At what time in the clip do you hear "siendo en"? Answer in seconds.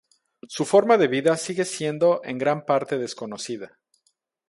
1.63-2.39